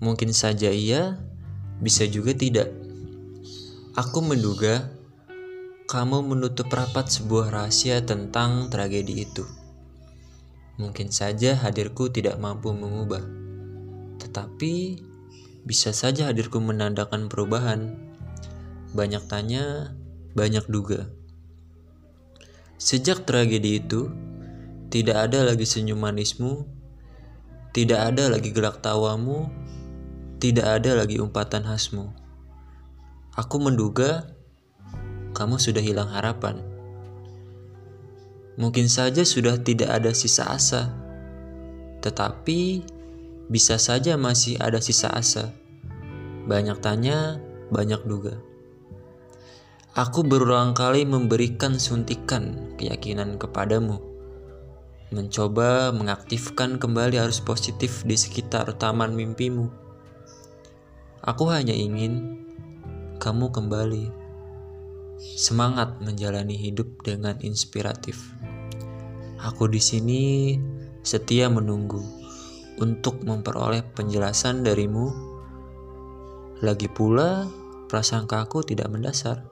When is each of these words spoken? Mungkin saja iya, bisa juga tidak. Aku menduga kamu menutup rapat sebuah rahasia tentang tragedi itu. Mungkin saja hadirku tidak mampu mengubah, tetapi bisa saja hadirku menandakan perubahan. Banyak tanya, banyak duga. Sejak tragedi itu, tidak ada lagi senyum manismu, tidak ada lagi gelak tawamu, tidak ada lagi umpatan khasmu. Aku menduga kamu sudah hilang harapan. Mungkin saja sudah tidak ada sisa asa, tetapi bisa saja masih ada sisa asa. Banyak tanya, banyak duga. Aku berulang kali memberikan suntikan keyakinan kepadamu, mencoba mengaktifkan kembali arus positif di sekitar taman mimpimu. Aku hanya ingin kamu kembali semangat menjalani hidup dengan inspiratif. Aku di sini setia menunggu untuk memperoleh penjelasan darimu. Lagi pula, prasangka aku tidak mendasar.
Mungkin 0.00 0.32
saja 0.32 0.72
iya, 0.72 1.20
bisa 1.80 2.08
juga 2.08 2.32
tidak. 2.32 2.72
Aku 3.96 4.24
menduga 4.24 4.88
kamu 5.90 6.22
menutup 6.22 6.72
rapat 6.72 7.10
sebuah 7.10 7.52
rahasia 7.52 8.00
tentang 8.00 8.72
tragedi 8.72 9.28
itu. 9.28 9.44
Mungkin 10.80 11.12
saja 11.12 11.52
hadirku 11.58 12.08
tidak 12.08 12.40
mampu 12.40 12.72
mengubah, 12.72 13.20
tetapi 14.22 15.02
bisa 15.68 15.92
saja 15.92 16.32
hadirku 16.32 16.62
menandakan 16.62 17.28
perubahan. 17.28 17.98
Banyak 18.96 19.28
tanya, 19.28 19.92
banyak 20.32 20.64
duga. 20.70 21.10
Sejak 22.80 23.28
tragedi 23.28 23.84
itu, 23.84 24.08
tidak 24.88 25.28
ada 25.28 25.44
lagi 25.44 25.68
senyum 25.68 26.00
manismu, 26.00 26.64
tidak 27.76 28.14
ada 28.14 28.32
lagi 28.32 28.54
gelak 28.54 28.80
tawamu, 28.80 29.50
tidak 30.40 30.80
ada 30.80 31.04
lagi 31.04 31.20
umpatan 31.20 31.68
khasmu. 31.68 32.08
Aku 33.36 33.60
menduga 33.60 34.32
kamu 35.36 35.60
sudah 35.60 35.84
hilang 35.84 36.08
harapan. 36.08 36.64
Mungkin 38.56 38.88
saja 38.88 39.20
sudah 39.20 39.60
tidak 39.60 39.92
ada 39.92 40.16
sisa 40.16 40.48
asa, 40.48 40.96
tetapi 42.00 42.82
bisa 43.52 43.76
saja 43.76 44.16
masih 44.16 44.56
ada 44.56 44.80
sisa 44.80 45.12
asa. 45.12 45.52
Banyak 46.48 46.80
tanya, 46.80 47.36
banyak 47.68 48.00
duga. 48.08 48.40
Aku 49.92 50.24
berulang 50.24 50.72
kali 50.72 51.04
memberikan 51.04 51.76
suntikan 51.76 52.72
keyakinan 52.80 53.36
kepadamu, 53.36 54.00
mencoba 55.12 55.92
mengaktifkan 55.92 56.80
kembali 56.80 57.20
arus 57.20 57.44
positif 57.44 58.08
di 58.08 58.16
sekitar 58.16 58.72
taman 58.80 59.12
mimpimu. 59.12 59.89
Aku 61.20 61.52
hanya 61.52 61.76
ingin 61.76 62.40
kamu 63.20 63.52
kembali 63.52 64.08
semangat 65.20 66.00
menjalani 66.00 66.56
hidup 66.56 66.88
dengan 67.04 67.36
inspiratif. 67.44 68.32
Aku 69.36 69.68
di 69.68 69.84
sini 69.84 70.56
setia 71.04 71.52
menunggu 71.52 72.00
untuk 72.80 73.20
memperoleh 73.20 73.84
penjelasan 73.92 74.64
darimu. 74.64 75.12
Lagi 76.64 76.88
pula, 76.88 77.44
prasangka 77.92 78.40
aku 78.40 78.64
tidak 78.64 78.88
mendasar. 78.88 79.44